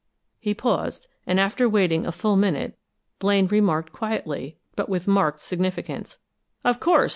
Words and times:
He 0.39 0.55
paused, 0.55 1.05
and 1.27 1.39
after 1.39 1.69
waiting 1.69 2.07
a 2.07 2.11
full 2.11 2.35
minute, 2.35 2.75
Blaine 3.19 3.45
remarked, 3.45 3.93
quietly, 3.93 4.57
but 4.75 4.89
with 4.89 5.07
marked 5.07 5.41
significance: 5.41 6.17
"Of 6.63 6.79
course. 6.79 7.09